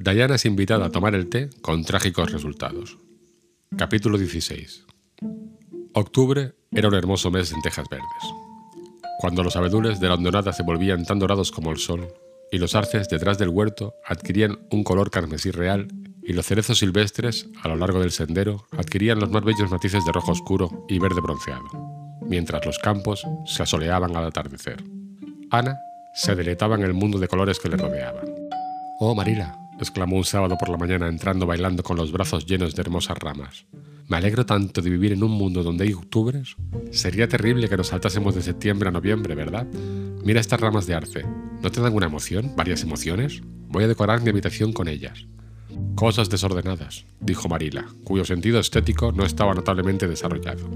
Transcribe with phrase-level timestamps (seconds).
[0.00, 2.98] Diana es invitada a tomar el té con trágicos resultados.
[3.76, 4.86] Capítulo 16.
[5.92, 8.06] Octubre era un hermoso mes en Tejas Verdes.
[9.18, 12.14] Cuando los abedules de la hondonada se volvían tan dorados como el sol,
[12.52, 15.88] y los arces detrás del huerto adquirían un color carmesí real,
[16.22, 20.12] y los cerezos silvestres, a lo largo del sendero, adquirían los más bellos matices de
[20.12, 21.66] rojo oscuro y verde bronceado,
[22.22, 24.80] mientras los campos se asoleaban al atardecer.
[25.50, 25.76] Ana
[26.14, 28.22] se deleitaba en el mundo de colores que le rodeaba.
[29.00, 32.82] Oh, Marila, exclamó un sábado por la mañana entrando bailando con los brazos llenos de
[32.82, 33.66] hermosas ramas.
[34.08, 36.56] Me alegro tanto de vivir en un mundo donde hay octubres.
[36.90, 39.66] Sería terrible que nos saltásemos de septiembre a noviembre, ¿verdad?
[40.24, 41.26] Mira estas ramas de arce.
[41.62, 42.54] ¿No te dan una emoción?
[42.56, 43.42] ¿Varias emociones?
[43.68, 45.26] Voy a decorar mi habitación con ellas.
[45.94, 50.68] Cosas desordenadas, dijo Marila, cuyo sentido estético no estaba notablemente desarrollado.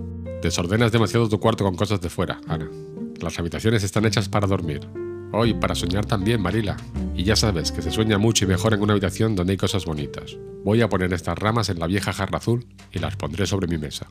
[0.42, 2.68] Desordenas demasiado tu cuarto con cosas de fuera, Ana.
[3.20, 4.80] Las habitaciones están hechas para dormir.
[5.32, 6.76] Hoy, para soñar también, Marila.
[7.14, 9.86] Y ya sabes que se sueña mucho y mejor en una habitación donde hay cosas
[9.86, 10.36] bonitas.
[10.62, 13.78] Voy a poner estas ramas en la vieja jarra azul y las pondré sobre mi
[13.78, 14.06] mesa.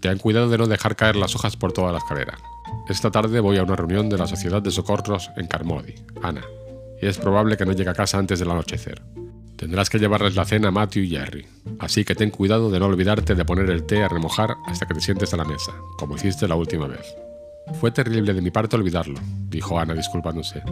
[0.00, 2.36] Ten cuidado de no dejar caer las hojas por toda la escalera.
[2.88, 6.42] Esta tarde voy a una reunión de la Sociedad de Socorros en Carmody, Ana,
[7.00, 9.00] y es probable que no llegue a casa antes del anochecer.
[9.56, 11.46] Tendrás que llevarles la cena a Matthew y Jerry,
[11.78, 14.94] así que ten cuidado de no olvidarte de poner el té a remojar hasta que
[14.94, 17.06] te sientes a la mesa, como hiciste la última vez.
[17.80, 19.18] Fue terrible de mi parte olvidarlo,
[19.48, 20.62] dijo Ana disculpándose.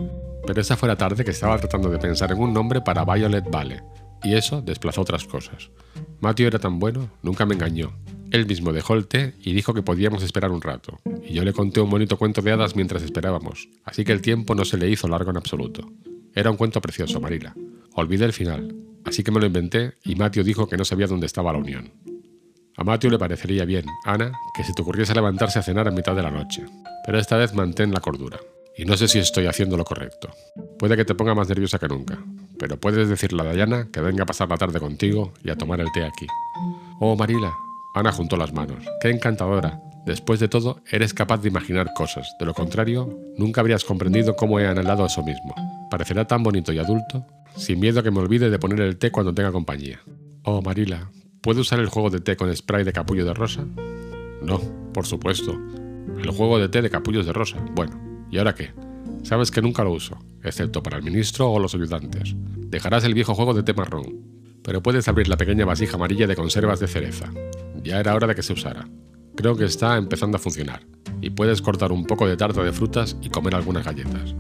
[0.46, 3.48] Pero esa fue la tarde que estaba tratando de pensar en un nombre para Violet
[3.50, 3.82] Vale,
[4.22, 5.70] y eso desplazó otras cosas.
[6.20, 7.92] Matthew era tan bueno, nunca me engañó.
[8.30, 11.52] Él mismo dejó el té y dijo que podíamos esperar un rato, y yo le
[11.52, 14.88] conté un bonito cuento de hadas mientras esperábamos, así que el tiempo no se le
[14.88, 15.90] hizo largo en absoluto.
[16.34, 17.54] Era un cuento precioso, Marila.
[17.94, 18.74] Olvidé el final,
[19.04, 21.92] así que me lo inventé y Matthew dijo que no sabía dónde estaba la unión.
[22.76, 26.14] A Matthew le parecería bien, Ana, que se te ocurriese levantarse a cenar a mitad
[26.14, 26.64] de la noche,
[27.04, 28.38] pero esta vez mantén la cordura.
[28.76, 30.30] Y no sé si estoy haciendo lo correcto.
[30.78, 32.18] Puede que te ponga más nerviosa que nunca,
[32.58, 35.80] pero puedes decirle a Diana que venga a pasar la tarde contigo y a tomar
[35.80, 36.26] el té aquí.
[37.00, 37.52] Oh, Marila.
[37.94, 38.84] Ana juntó las manos.
[39.00, 39.80] ¡Qué encantadora!
[40.06, 42.34] Después de todo, eres capaz de imaginar cosas.
[42.38, 45.54] De lo contrario, nunca habrías comprendido cómo he anhelado eso mismo.
[45.90, 49.10] Parecerá tan bonito y adulto, sin miedo a que me olvide de poner el té
[49.10, 50.00] cuando tenga compañía.
[50.44, 53.64] Oh, Marila, ¿puedo usar el juego de té con spray de capullo de rosa?
[54.42, 54.60] No,
[54.92, 55.58] por supuesto.
[56.18, 57.58] El juego de té de capullos de rosa.
[57.74, 58.72] Bueno, ¿y ahora qué?
[59.22, 62.34] Sabes que nunca lo uso, excepto para el ministro o los ayudantes.
[62.36, 64.20] Dejarás el viejo juego de té marrón,
[64.62, 67.30] pero puedes abrir la pequeña vasija amarilla de conservas de cereza.
[67.82, 68.88] Ya era hora de que se usara.
[69.36, 70.82] Creo que está empezando a funcionar,
[71.20, 74.34] y puedes cortar un poco de tarta de frutas y comer algunas galletas.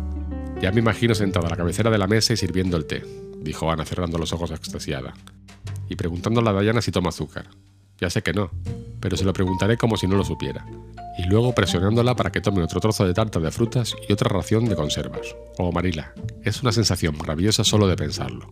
[0.60, 3.02] Ya me imagino sentada a la cabecera de la mesa y sirviendo el té,
[3.40, 5.14] dijo Ana cerrando los ojos extasiada,
[5.90, 7.50] y preguntándole a Diana si toma azúcar.
[7.98, 8.50] Ya sé que no,
[9.00, 10.64] pero se lo preguntaré como si no lo supiera,
[11.18, 14.64] y luego presionándola para que tome otro trozo de tarta de frutas y otra ración
[14.64, 15.36] de conservas.
[15.58, 18.50] Oh, Marila, es una sensación maravillosa solo de pensarlo.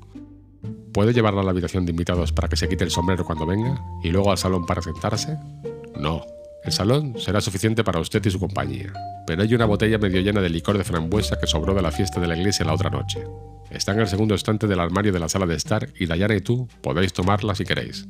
[0.93, 3.81] ¿Puede llevarla a la habitación de invitados para que se quite el sombrero cuando venga
[4.03, 5.39] y luego al salón para sentarse?
[5.97, 6.27] No,
[6.65, 8.93] el salón será suficiente para usted y su compañía,
[9.27, 12.21] pero hay una botella medio llena de licor de frambuesa que sobró de la fiesta
[12.21, 13.23] de la iglesia la otra noche.
[13.71, 16.41] Está en el segundo estante del armario de la sala de estar y Diana y
[16.41, 18.07] tú podéis tomarla si queréis.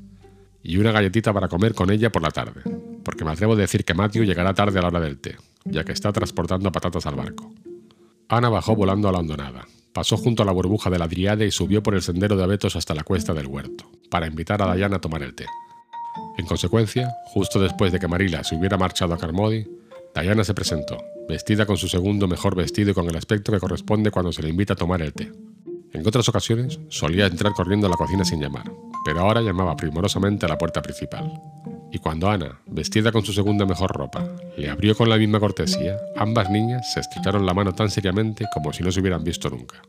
[0.63, 2.63] Y una galletita para comer con ella por la tarde,
[3.05, 5.85] porque me atrevo a decir que Matthew llegará tarde a la hora del té, ya
[5.85, 7.53] que está transportando patatas al barco.
[8.29, 11.51] Ana bajó volando a la hondonada, pasó junto a la burbuja de la Driade y
[11.51, 14.97] subió por el sendero de abetos hasta la cuesta del huerto, para invitar a Diana
[14.97, 15.47] a tomar el té.
[16.39, 19.67] En consecuencia, justo después de que Marila se hubiera marchado a Carmody,
[20.15, 20.97] Diana se presentó,
[21.29, 24.49] vestida con su segundo mejor vestido y con el aspecto que corresponde cuando se le
[24.49, 25.33] invita a tomar el té.
[25.93, 28.71] En otras ocasiones solía entrar corriendo a la cocina sin llamar,
[29.05, 31.41] pero ahora llamaba primorosamente a la puerta principal.
[31.91, 35.97] Y cuando Ana, vestida con su segunda mejor ropa, le abrió con la misma cortesía,
[36.17, 39.83] ambas niñas se estrecharon la mano tan seriamente como si no se hubieran visto nunca.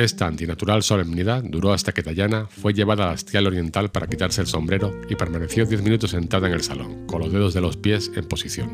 [0.00, 4.46] Esta antinatural solemnidad duró hasta que Dayana fue llevada al hastial oriental para quitarse el
[4.46, 8.10] sombrero y permaneció diez minutos sentada en el salón, con los dedos de los pies
[8.16, 8.70] en posición.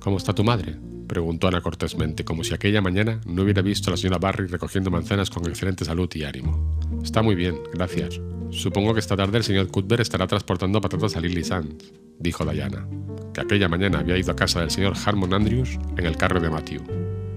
[0.00, 0.74] ¿Cómo está tu madre?
[1.06, 4.90] preguntó Ana cortésmente, como si aquella mañana no hubiera visto a la señora Barry recogiendo
[4.90, 6.80] manzanas con excelente salud y ánimo.
[7.00, 8.20] Está muy bien, gracias.
[8.50, 12.88] Supongo que esta tarde el señor Cuthbert estará transportando patatas a Lily Sands, dijo Diana,
[13.32, 16.50] que aquella mañana había ido a casa del señor Harmon Andrews en el carro de
[16.50, 16.82] Matthew.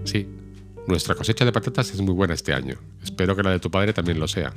[0.04, 0.28] Sí,
[0.88, 2.78] nuestra cosecha de patatas es muy buena este año.
[3.04, 4.54] Espero que la de tu padre también lo sea.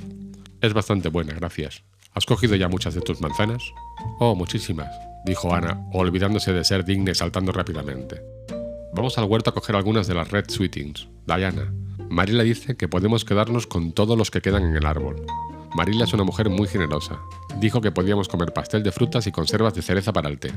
[0.61, 1.83] Es bastante buena, gracias.
[2.13, 3.61] ¿Has cogido ya muchas de tus manzanas?
[4.19, 4.89] Oh, muchísimas,
[5.25, 8.21] dijo Ana, olvidándose de ser digna y saltando rápidamente.
[8.93, 11.07] Vamos al huerto a coger algunas de las Red Sweetings.
[11.27, 11.73] Diana.
[12.09, 15.25] Marila dice que podemos quedarnos con todos los que quedan en el árbol.
[15.75, 17.19] Marila es una mujer muy generosa.
[17.59, 20.53] Dijo que podíamos comer pastel de frutas y conservas de cereza para el té.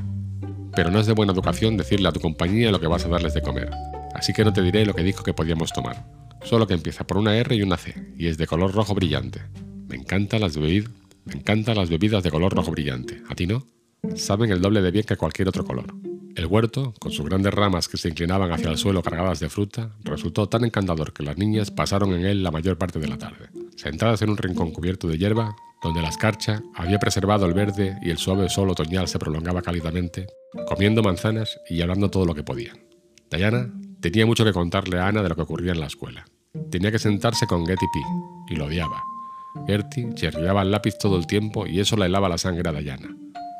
[0.73, 3.33] Pero no es de buena educación decirle a tu compañía lo que vas a darles
[3.33, 3.71] de comer
[4.15, 6.05] así que no te diré lo que dijo que podíamos tomar.
[6.43, 9.41] Solo que empieza por una R y una C, y es de color rojo brillante.
[9.87, 10.91] Me encantan las bebidas,
[11.25, 13.21] me encantan las bebidas de color rojo brillante.
[13.29, 13.67] ¿A ti no?
[14.15, 15.93] Saben el doble de bien que cualquier otro color.
[16.35, 19.95] El huerto, con sus grandes ramas que se inclinaban hacia el suelo cargadas de fruta,
[20.03, 23.49] resultó tan encantador que las niñas pasaron en él la mayor parte de la tarde,
[23.77, 28.09] sentadas en un rincón cubierto de hierba, donde la escarcha había preservado el verde y
[28.09, 30.27] el suave sol otoñal se prolongaba cálidamente,
[30.67, 32.85] comiendo manzanas y hablando todo lo que podían.
[33.31, 33.71] Diana
[34.01, 36.25] tenía mucho que contarle a Ana de lo que ocurría en la escuela.
[36.69, 39.03] Tenía que sentarse con Getty P, y lo odiaba.
[39.67, 43.15] Gertie chirriaba el lápiz todo el tiempo y eso le helaba la sangre a Diana.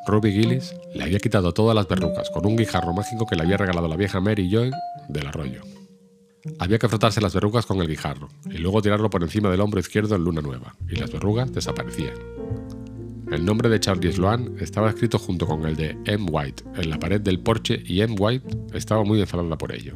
[0.07, 3.57] Ruby Gillis le había quitado todas las verrugas con un guijarro mágico que le había
[3.57, 4.71] regalado la vieja Mary Joy
[5.09, 5.61] del arroyo.
[6.59, 9.79] Había que frotarse las verrugas con el guijarro y luego tirarlo por encima del hombro
[9.79, 12.13] izquierdo en luna nueva, y las verrugas desaparecían.
[13.31, 16.27] El nombre de Charlie Sloan estaba escrito junto con el de M.
[16.29, 18.15] White en la pared del porche y M.
[18.19, 19.95] White estaba muy enfadada por ello.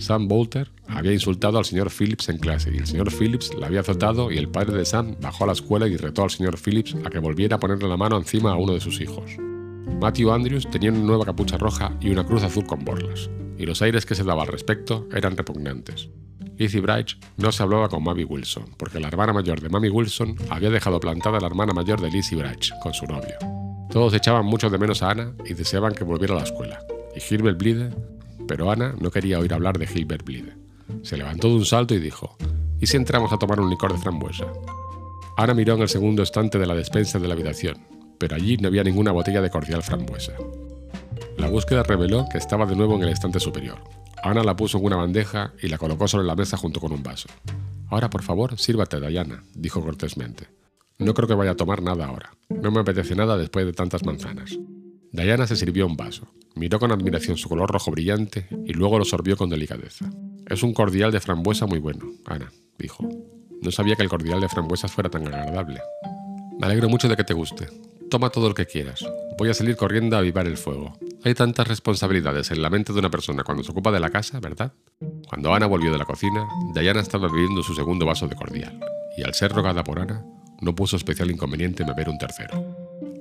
[0.00, 3.80] Sam Bolter había insultado al señor Phillips en clase y el señor Phillips la había
[3.80, 6.96] azotado y el padre de Sam bajó a la escuela y retó al señor Phillips
[7.04, 9.30] a que volviera a ponerle la mano encima a uno de sus hijos.
[10.00, 13.82] Matthew Andrews tenía una nueva capucha roja y una cruz azul con borlas, y los
[13.82, 16.08] aires que se daba al respecto eran repugnantes.
[16.56, 20.36] Lizzie Bright no se hablaba con Mamie Wilson, porque la hermana mayor de Mamie Wilson
[20.50, 23.34] había dejado plantada a la hermana mayor de Lizzie Bright con su novio.
[23.90, 26.80] Todos echaban mucho de menos a Ana y deseaban que volviera a la escuela,
[27.14, 27.90] y Gilbert Blythe,
[28.50, 30.56] pero Ana no quería oír hablar de Gilbert Blythe.
[31.04, 32.36] Se levantó de un salto y dijo,
[32.80, 34.44] ¿y si entramos a tomar un licor de frambuesa?
[35.36, 37.78] Ana miró en el segundo estante de la despensa de la habitación,
[38.18, 40.32] pero allí no había ninguna botella de cordial frambuesa.
[41.38, 43.78] La búsqueda reveló que estaba de nuevo en el estante superior.
[44.20, 47.04] Ana la puso en una bandeja y la colocó sobre la mesa junto con un
[47.04, 47.28] vaso.
[47.88, 50.48] Ahora, por favor, sírvate, Diana, dijo cortésmente.
[50.98, 52.32] No creo que vaya a tomar nada ahora.
[52.48, 54.58] No me apetece nada después de tantas manzanas.
[55.12, 59.04] Diana se sirvió un vaso, miró con admiración su color rojo brillante y luego lo
[59.04, 60.08] sorbió con delicadeza.
[60.46, 63.08] Es un cordial de frambuesa muy bueno, Ana, dijo.
[63.60, 65.80] No sabía que el cordial de frambuesas fuera tan agradable.
[66.58, 67.68] Me alegro mucho de que te guste.
[68.08, 69.04] Toma todo lo que quieras.
[69.36, 70.96] Voy a salir corriendo a avivar el fuego.
[71.24, 74.40] Hay tantas responsabilidades en la mente de una persona cuando se ocupa de la casa,
[74.40, 74.72] ¿verdad?
[75.28, 78.80] Cuando Ana volvió de la cocina, Diana estaba bebiendo su segundo vaso de cordial,
[79.16, 80.24] y al ser rogada por Ana,
[80.60, 82.69] no puso especial inconveniente en beber un tercero.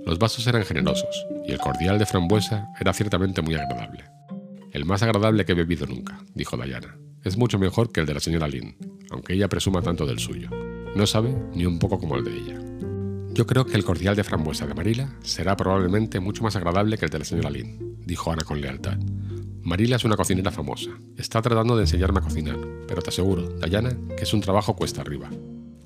[0.09, 4.05] Los vasos eran generosos, y el cordial de frambuesa era ciertamente muy agradable.
[4.71, 6.97] El más agradable que he bebido nunca, dijo Diana.
[7.23, 8.75] Es mucho mejor que el de la señora Lynn,
[9.11, 10.49] aunque ella presuma tanto del suyo.
[10.95, 12.59] No sabe ni un poco como el de ella.
[13.35, 17.05] Yo creo que el cordial de frambuesa de Marila será probablemente mucho más agradable que
[17.05, 18.97] el de la señora Lynn, dijo Ana con lealtad.
[19.61, 20.89] Marila es una cocinera famosa.
[21.17, 22.57] Está tratando de enseñarme a cocinar,
[22.87, 25.29] pero te aseguro, Dayana, que es un trabajo cuesta arriba.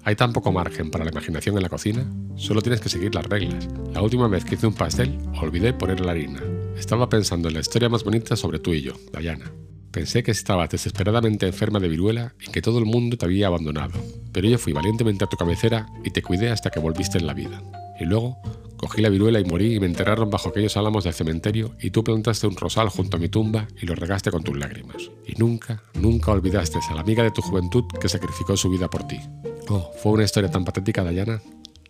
[0.05, 2.05] Hay tan poco margen para la imaginación en la cocina,
[2.35, 3.69] solo tienes que seguir las reglas.
[3.93, 6.41] La última vez que hice un pastel, olvidé poner la harina.
[6.77, 9.49] Estaba pensando en la historia más bonita sobre tú y yo, Dayana.
[9.91, 13.93] Pensé que estabas desesperadamente enferma de viruela y que todo el mundo te había abandonado,
[14.33, 17.33] pero yo fui valientemente a tu cabecera y te cuidé hasta que volviste en la
[17.33, 17.61] vida.
[17.97, 18.37] Y luego
[18.75, 22.03] cogí la viruela y morí y me enterraron bajo aquellos álamos del cementerio y tú
[22.03, 25.11] plantaste un rosal junto a mi tumba y lo regaste con tus lágrimas.
[25.25, 29.07] Y nunca, nunca olvidaste a la amiga de tu juventud que sacrificó su vida por
[29.07, 29.19] ti.
[29.69, 31.41] Oh, fue una historia tan patética, Dayana.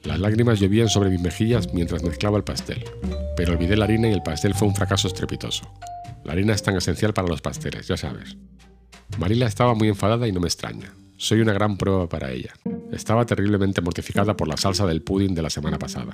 [0.03, 2.83] Las lágrimas llovían sobre mis mejillas mientras mezclaba el pastel,
[3.37, 5.71] pero olvidé la harina y el pastel fue un fracaso estrepitoso.
[6.23, 8.37] La harina es tan esencial para los pasteles, ya sabes.
[9.17, 10.93] Marila estaba muy enfadada y no me extraña.
[11.17, 12.53] Soy una gran prueba para ella.
[12.91, 16.13] Estaba terriblemente mortificada por la salsa del pudding de la semana pasada.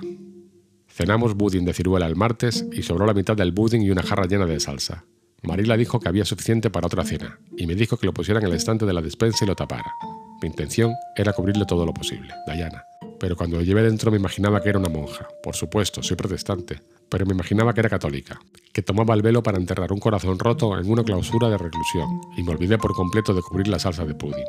[0.87, 4.27] Cenamos pudding de ciruela el martes y sobró la mitad del pudding y una jarra
[4.27, 5.05] llena de salsa.
[5.41, 8.47] Marila dijo que había suficiente para otra cena y me dijo que lo pusiera en
[8.47, 9.93] el estante de la despensa y lo tapara.
[10.41, 12.85] Mi intención era cubrirle todo lo posible, Dayana.
[13.19, 15.27] Pero cuando lo llevé dentro me imaginaba que era una monja.
[15.43, 18.39] Por supuesto, soy protestante, pero me imaginaba que era católica,
[18.73, 22.43] que tomaba el velo para enterrar un corazón roto en una clausura de reclusión, y
[22.43, 24.45] me olvidé por completo de cubrir la salsa de pudding.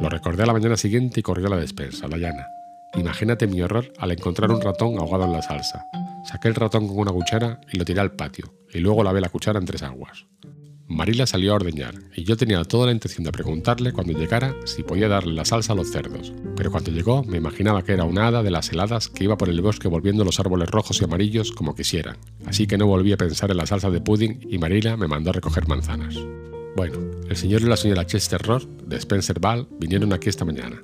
[0.00, 2.46] Lo recordé a la mañana siguiente y corrí a la despensa, llana.
[2.94, 5.86] Imagínate mi horror al encontrar un ratón ahogado en la salsa.
[6.24, 9.28] Saqué el ratón con una cuchara y lo tiré al patio, y luego lavé la
[9.28, 10.26] cuchara en tres aguas.
[10.90, 14.82] Marila salió a ordeñar, y yo tenía toda la intención de preguntarle cuando llegara si
[14.82, 18.26] podía darle la salsa a los cerdos, pero cuando llegó me imaginaba que era una
[18.26, 21.52] hada de las heladas que iba por el bosque volviendo los árboles rojos y amarillos
[21.52, 24.96] como quisieran, así que no volví a pensar en la salsa de pudding y Marila
[24.96, 26.16] me mandó a recoger manzanas.
[26.74, 30.82] Bueno, el señor y la señora Chester Ross de Spencer Ball vinieron aquí esta mañana.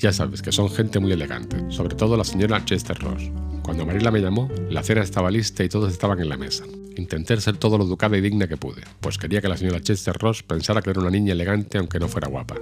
[0.00, 3.30] Ya sabes que son gente muy elegante, sobre todo la señora Chester Ross.
[3.62, 6.64] Cuando Marila me llamó, la cena estaba lista y todos estaban en la mesa.
[6.96, 10.16] Intenté ser todo lo educada y digna que pude, pues quería que la señora Chester
[10.16, 12.54] Ross pensara que era una niña elegante aunque no fuera guapa.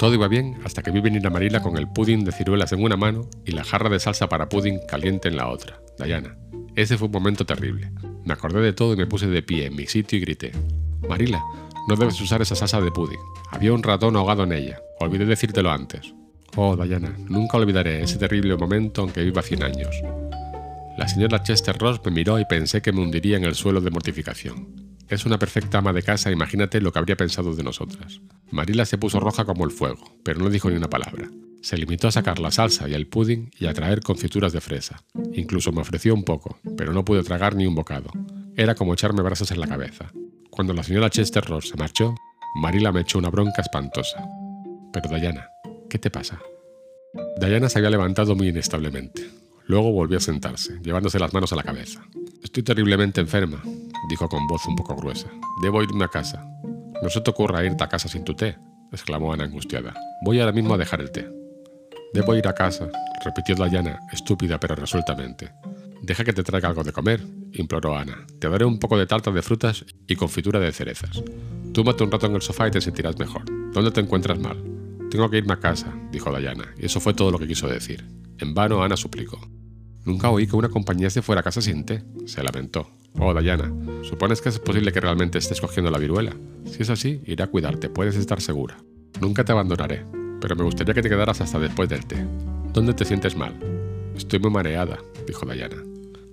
[0.00, 2.82] Todo iba bien hasta que vi venir a Marila con el pudding de ciruelas en
[2.82, 5.80] una mano y la jarra de salsa para pudding caliente en la otra.
[6.02, 6.36] Diana.
[6.74, 7.92] Ese fue un momento terrible.
[8.24, 10.50] Me acordé de todo y me puse de pie en mi sitio y grité.
[11.08, 11.44] Marila,
[11.86, 13.20] no debes usar esa salsa de pudding.
[13.52, 14.80] Había un ratón ahogado en ella.
[14.98, 16.12] Olvidé decírtelo antes.
[16.56, 19.94] Oh, Diana, nunca olvidaré ese terrible momento aunque viva cien años.
[20.98, 23.90] La señora Chester Ross me miró y pensé que me hundiría en el suelo de
[23.90, 24.90] mortificación.
[25.08, 28.20] Es una perfecta ama de casa, imagínate lo que habría pensado de nosotras.
[28.50, 31.28] Marila se puso roja como el fuego, pero no dijo ni una palabra.
[31.62, 35.02] Se limitó a sacar la salsa y el pudding y a traer confituras de fresa.
[35.34, 38.10] Incluso me ofreció un poco, pero no pude tragar ni un bocado.
[38.56, 40.12] Era como echarme brasas en la cabeza.
[40.50, 42.14] Cuando la señora Chester Ross se marchó,
[42.54, 44.24] Marila me echó una bronca espantosa.
[44.92, 45.48] Pero Diana,
[45.90, 46.40] ¿qué te pasa?
[47.38, 49.28] Diana se había levantado muy inestablemente.
[49.66, 52.02] Luego volvió a sentarse, llevándose las manos a la cabeza.
[52.42, 53.62] Estoy terriblemente enferma,
[54.08, 55.28] dijo con voz un poco gruesa.
[55.62, 56.42] Debo irme a casa.
[57.02, 58.56] No se te ocurra irte a casa sin tu té,
[58.92, 59.94] exclamó Ana angustiada.
[60.24, 61.28] Voy ahora mismo a dejar el té.
[62.14, 62.88] Debo ir a casa,
[63.24, 65.52] repitió Diana, estúpida pero resueltamente.
[66.02, 67.20] Deja que te traiga algo de comer,
[67.52, 68.26] imploró Ana.
[68.38, 71.22] Te daré un poco de tarta de frutas y confitura de cerezas.
[71.74, 73.42] Túmate un rato en el sofá y te sentirás mejor.
[73.72, 74.79] ¿Dónde te encuentras mal?
[75.10, 78.06] Tengo que irme a casa, dijo Diana, y eso fue todo lo que quiso decir.
[78.38, 79.40] En vano Ana suplicó.
[80.04, 82.88] Nunca oí que una compañía se fuera a casa sin té, se lamentó.
[83.18, 86.32] Oh, Diana, ¿supones que es posible que realmente estés cogiendo la viruela?
[86.64, 88.78] Si es así, iré a cuidarte, puedes estar segura.
[89.20, 90.06] Nunca te abandonaré,
[90.40, 92.24] pero me gustaría que te quedaras hasta después del té.
[92.72, 93.58] ¿Dónde te sientes mal?
[94.16, 95.82] Estoy muy mareada, dijo Diana.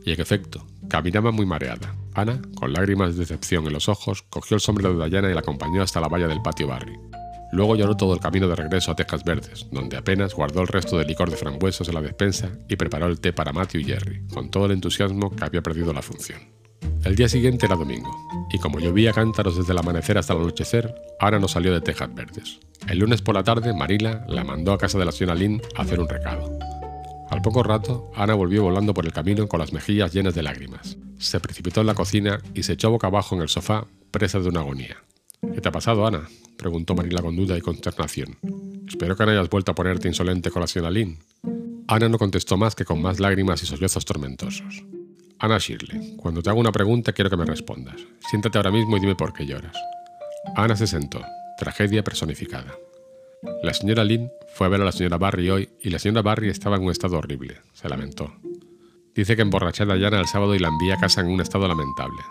[0.05, 1.95] Y en efecto, caminaba muy mareada.
[2.13, 5.39] Ana, con lágrimas de decepción en los ojos, cogió el sombrero de Diana y la
[5.39, 6.93] acompañó hasta la valla del patio Barry.
[7.51, 10.97] Luego lloró todo el camino de regreso a Tejas Verdes, donde apenas guardó el resto
[10.97, 14.27] del licor de frambuesas en la despensa y preparó el té para Matthew y Jerry,
[14.33, 16.39] con todo el entusiasmo que había perdido la función.
[17.03, 18.11] El día siguiente era domingo,
[18.51, 22.13] y como llovía cántaros desde el amanecer hasta el anochecer, Ana no salió de Tejas
[22.13, 22.59] Verdes.
[22.87, 25.83] El lunes por la tarde, Marila la mandó a casa de la señora Lynn a
[25.83, 26.51] hacer un recado.
[27.29, 30.97] Al poco rato, Ana volvió volando por el camino con las mejillas llenas de lágrimas.
[31.17, 34.49] Se precipitó en la cocina y se echó boca abajo en el sofá, presa de
[34.49, 34.97] una agonía.
[35.53, 36.27] ¿Qué te ha pasado, Ana?
[36.57, 38.37] Preguntó Marila con duda y consternación.
[38.87, 41.17] Espero que no hayas vuelto a ponerte insolente con la señora Lynn.
[41.87, 44.83] Ana no contestó más que con más lágrimas y sollozos tormentosos.
[45.39, 47.95] Ana Shirley, cuando te hago una pregunta quiero que me respondas.
[48.29, 49.77] Siéntate ahora mismo y dime por qué lloras.
[50.55, 51.21] Ana se sentó,
[51.57, 52.75] tragedia personificada.
[53.61, 56.49] La señora Lynn fue a ver a la señora Barry hoy y la señora Barry
[56.49, 58.33] estaba en un estado horrible, se lamentó.
[59.17, 61.67] Dice que emborraché a Diana el sábado y la envié a casa en un estado
[61.67, 62.21] lamentable.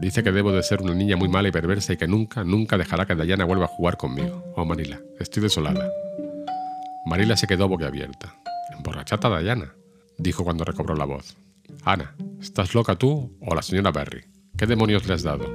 [0.00, 2.76] Dice que debo de ser una niña muy mala y perversa y que nunca, nunca
[2.76, 4.42] dejará que Diana vuelva a jugar conmigo.
[4.56, 5.88] Oh, Marila, estoy desolada.
[7.06, 8.34] Marila se quedó boquiabierta.
[8.76, 9.72] ¿Emborrachata a Diana?
[10.18, 11.36] dijo cuando recobró la voz.
[11.84, 14.24] Ana, ¿estás loca tú o la señora Barry?
[14.58, 15.48] ¿Qué demonios le has dado?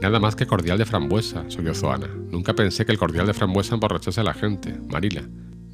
[0.00, 2.06] Nada más que cordial de frambuesa, sollozó Ana.
[2.30, 5.22] Nunca pensé que el cordial de frambuesa emborrachase a la gente, Marila.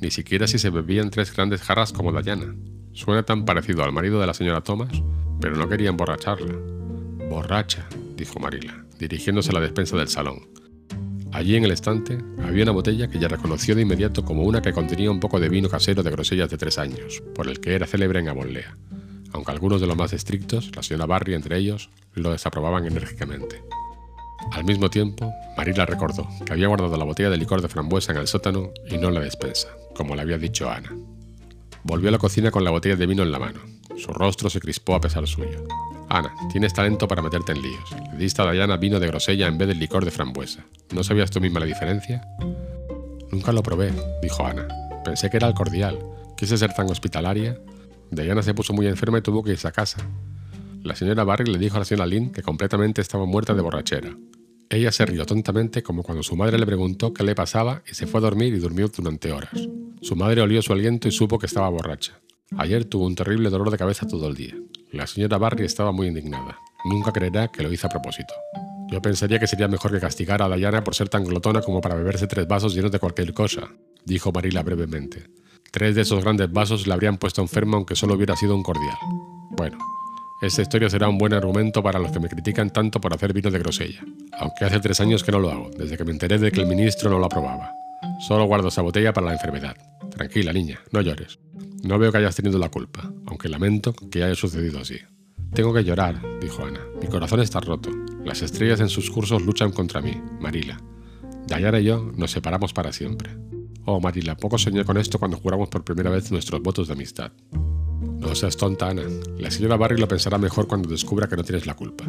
[0.01, 2.55] Ni siquiera si se bebían tres grandes jarras como Dayana.
[2.95, 5.03] Suena tan parecido al marido de la señora Thomas,
[5.41, 6.55] pero no quería emborracharla.
[7.29, 10.49] Borracha, dijo Marila, dirigiéndose a la despensa del salón.
[11.33, 14.73] Allí en el estante había una botella que ya reconoció de inmediato como una que
[14.73, 17.89] contenía un poco de vino casero de grosellas de tres años, por el que era
[17.89, 18.77] célebre en Avonlea,
[19.33, 23.65] aunque algunos de los más estrictos, la señora Barry entre ellos, lo desaprobaban enérgicamente.
[24.53, 28.19] Al mismo tiempo, Marila recordó que había guardado la botella de licor de frambuesa en
[28.19, 30.95] el sótano y no en la despensa, como le había dicho Ana.
[31.85, 33.61] Volvió a la cocina con la botella de vino en la mano.
[33.97, 35.65] Su rostro se crispó a pesar suyo.
[36.09, 37.95] Ana, tienes talento para meterte en líos.
[38.11, 40.65] Le diste a Diana vino de grosella en vez del licor de frambuesa.
[40.95, 42.27] ¿No sabías tú misma la diferencia?
[43.31, 44.67] Nunca lo probé, dijo Ana.
[45.05, 45.99] Pensé que era el cordial.
[46.39, 47.61] Quise ser tan hospitalaria.
[48.11, 49.99] Diana se puso muy enferma y tuvo que irse a casa.
[50.83, 54.17] La señora Barry le dijo a la señora Lynn que completamente estaba muerta de borrachera.
[54.71, 58.07] Ella se rió tontamente como cuando su madre le preguntó qué le pasaba y se
[58.07, 59.69] fue a dormir y durmió durante horas.
[60.05, 62.21] Su madre olió su aliento y supo que estaba borracha.
[62.59, 64.55] Ayer tuvo un terrible dolor de cabeza todo el día.
[64.93, 66.59] La señora Barry estaba muy indignada.
[66.85, 68.35] Nunca creerá que lo hizo a propósito.
[68.91, 71.95] Yo pensaría que sería mejor que castigara a Diana por ser tan glotona como para
[71.95, 73.71] beberse tres vasos llenos de cualquier cosa,
[74.05, 75.25] dijo Marila brevemente.
[75.73, 78.99] Tres de esos grandes vasos le habrían puesto enferma aunque solo hubiera sido un cordial.
[79.53, 79.79] Bueno,
[80.43, 83.51] esta historia será un buen argumento para los que me critican tanto por hacer vino
[83.51, 84.05] de grosella,
[84.39, 86.67] aunque hace tres años que no lo hago, desde que me enteré de que el
[86.67, 87.73] ministro no lo aprobaba.
[88.21, 89.75] Solo guardo esa botella para la enfermedad.
[90.17, 91.39] Tranquila, niña, no llores.
[91.83, 94.97] No veo que hayas tenido la culpa, aunque lamento que haya sucedido así.
[95.53, 96.81] Tengo que llorar, dijo Ana.
[97.01, 97.91] Mi corazón está roto.
[98.25, 100.81] Las estrellas en sus cursos luchan contra mí, Marila.
[101.47, 103.31] Dayana y yo nos separamos para siempre.
[103.85, 107.33] Oh, Marila, poco soñé con esto cuando juramos por primera vez nuestros votos de amistad.
[108.01, 109.03] No seas tonta, Ana.
[109.39, 112.05] La señora Barry lo pensará mejor cuando descubra que no tienes la culpa.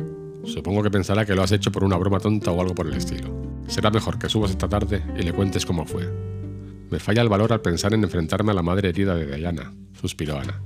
[0.46, 2.94] Supongo que pensará que lo has hecho por una broma tonta o algo por el
[2.94, 3.30] estilo.
[3.68, 6.08] Será mejor que subas esta tarde y le cuentes cómo fue.
[6.89, 10.39] Me falla el valor al pensar en enfrentarme a la madre herida de Diana, suspiró
[10.39, 10.62] Ana.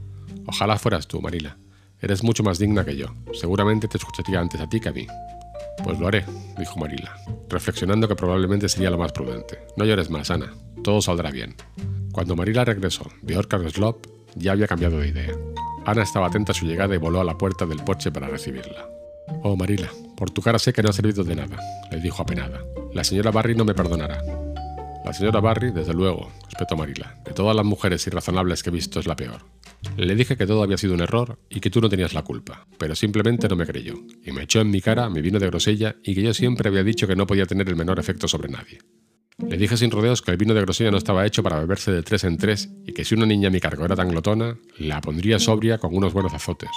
[0.46, 1.58] Ojalá fueras tú, Marila.
[2.02, 3.08] Eres mucho más digna que yo.
[3.34, 5.08] Seguramente te escucharía antes a ti que a mí.
[5.84, 6.26] Pues lo haré,
[6.58, 7.16] dijo Marila,
[7.50, 9.60] reflexionando que probablemente sería lo más prudente.
[9.78, 10.54] No llores más, Ana.
[10.84, 11.56] Todo saldrá bien.
[12.12, 15.34] Cuando Marila regresó de Orchard Slope, ya había cambiado de idea.
[15.86, 18.88] Ana estaba atenta a su llegada y voló a la puerta del porche para recibirla.
[19.44, 21.58] Oh, Marila, por tu cara sé que no ha servido de nada,
[21.92, 22.62] le dijo apenada.
[22.94, 24.22] La señora Barry no me perdonará.
[25.06, 27.16] La señora Barry, desde luego, respetó Marila.
[27.26, 29.46] De todas las mujeres irrazonables que he visto es la peor.
[29.98, 32.68] Le dije que todo había sido un error y que tú no tenías la culpa,
[32.78, 33.94] pero simplemente no me creyó,
[34.26, 36.84] y me echó en mi cara mi vino de grosella y que yo siempre había
[36.84, 38.80] dicho que no podía tener el menor efecto sobre nadie.
[39.38, 42.04] Le dije sin rodeos que el vino de grosella no estaba hecho para beberse de
[42.04, 45.00] tres en tres y que si una niña a mi cargo era tan glotona, la
[45.00, 46.70] pondría sobria con unos buenos azotes.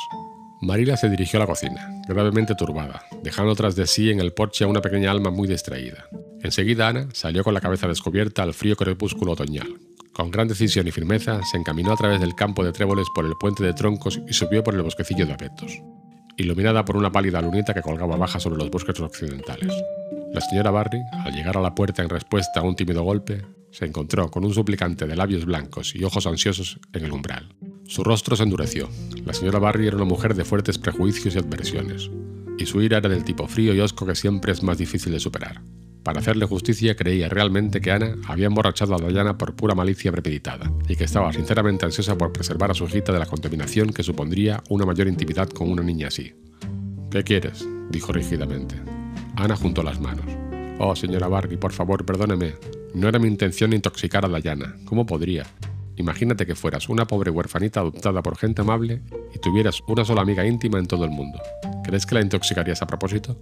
[0.61, 4.63] Marila se dirigió a la cocina, gravemente turbada, dejando tras de sí en el porche
[4.63, 6.07] a una pequeña alma muy distraída.
[6.43, 9.79] Enseguida Ana salió con la cabeza descubierta al frío crepúsculo otoñal.
[10.13, 13.35] Con gran decisión y firmeza se encaminó a través del campo de tréboles por el
[13.41, 15.81] puente de troncos y subió por el bosquecillo de abetos,
[16.37, 19.73] iluminada por una pálida lunita que colgaba baja sobre los bosques occidentales.
[20.33, 23.87] La señora Barry, al llegar a la puerta en respuesta a un tímido golpe, se
[23.87, 27.55] encontró con un suplicante de labios blancos y ojos ansiosos en el umbral.
[27.87, 28.89] Su rostro se endureció.
[29.25, 32.11] La señora Barry era una mujer de fuertes prejuicios y adversiones,
[32.59, 35.21] y su ira era del tipo frío y osco que siempre es más difícil de
[35.21, 35.63] superar.
[36.03, 40.73] Para hacerle justicia, creía realmente que Ana había emborrachado a Diana por pura malicia premeditada,
[40.89, 44.63] y que estaba sinceramente ansiosa por preservar a su hijita de la contaminación que supondría
[44.69, 46.35] una mayor intimidad con una niña así.
[47.11, 47.67] ¿Qué quieres?
[47.91, 48.75] dijo rígidamente.
[49.37, 50.27] Ana juntó las manos.
[50.79, 52.55] Oh, señora Barry, por favor, perdóneme.
[52.95, 54.77] No era mi intención intoxicar a Diana.
[54.85, 55.47] ¿Cómo podría?
[55.97, 59.03] Imagínate que fueras una pobre huerfanita adoptada por gente amable
[59.35, 61.39] y tuvieras una sola amiga íntima en todo el mundo.
[61.85, 63.37] ¿Crees que la intoxicarías a propósito?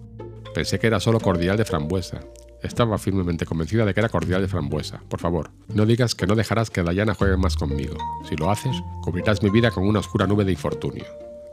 [0.55, 2.21] Pensé que era solo cordial de frambuesa.
[2.63, 5.01] Estaba firmemente convencida de que era cordial de frambuesa.
[5.09, 7.97] Por favor, no digas que no dejarás que Diana juegue más conmigo.
[8.29, 11.07] Si lo haces, cubrirás mi vida con una oscura nube de infortunio.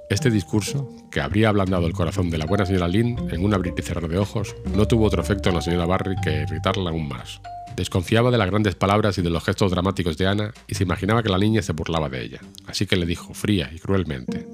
[0.10, 3.74] Este discurso, que habría ablandado el corazón de la buena señora Lynn en un abrir
[3.78, 7.10] y cerrar de ojos, no tuvo otro efecto en la señora Barry que irritarla aún
[7.10, 7.42] más.
[7.76, 11.24] Desconfiaba de las grandes palabras y de los gestos dramáticos de Ana y se imaginaba
[11.24, 14.48] que la niña se burlaba de ella, así que le dijo, fría y cruelmente,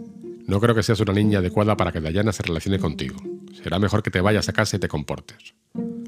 [0.47, 3.15] No creo que seas una niña adecuada para que Diana se relacione contigo.
[3.63, 5.53] Será mejor que te vayas a casa y te comportes.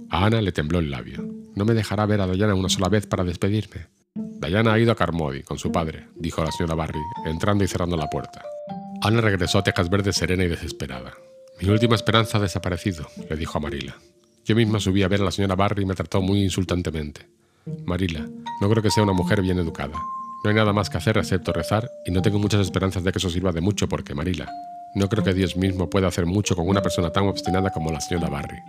[0.09, 1.23] A Ana le tembló el labio.
[1.55, 3.87] No me dejará ver a Diana una sola vez para despedirme.
[4.13, 7.97] Diana ha ido a Carmody con su padre, dijo la señora Barry, entrando y cerrando
[7.97, 8.43] la puerta.
[9.01, 11.13] Ana regresó a Tejas Verde serena y desesperada.
[11.61, 13.95] Mi última esperanza ha desaparecido, le dijo a Marila.
[14.45, 17.27] Yo misma subí a ver a la señora Barry y me trató muy insultantemente.
[17.85, 18.27] Marila,
[18.61, 19.97] no creo que sea una mujer bien educada.
[20.43, 23.17] No hay nada más que hacer excepto rezar y no tengo muchas esperanzas de que
[23.17, 24.47] eso sirva de mucho porque, Marila,
[24.93, 27.99] no creo que Dios mismo pueda hacer mucho con una persona tan obstinada como la
[27.99, 28.59] señora Barry.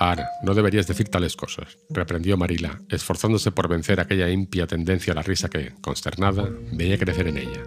[0.00, 5.16] Ana, no deberías decir tales cosas, reprendió Marila, esforzándose por vencer aquella impia tendencia a
[5.16, 7.64] la risa que, consternada, veía crecer en ella.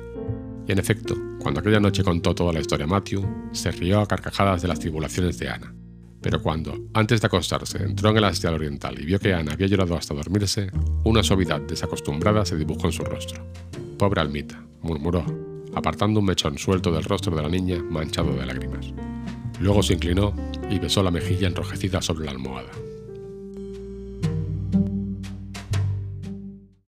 [0.65, 4.08] Y en efecto, cuando aquella noche contó toda la historia a Matthew, se rió a
[4.08, 5.76] carcajadas de las tribulaciones de Ana.
[6.22, 9.67] Pero cuando, antes de acostarse, entró en el hastial oriental y vio que Ana había
[9.67, 10.72] llorado hasta dormirse,
[11.04, 13.46] una suavidad desacostumbrada se dibujó en su rostro.
[13.98, 15.26] Pobre almita, murmuró,
[15.76, 18.94] apartando un mechón suelto del rostro de la niña manchado de lágrimas.
[19.62, 20.34] Luego se inclinó
[20.71, 22.71] y besó la mejilla enrojecida sobre la almohada.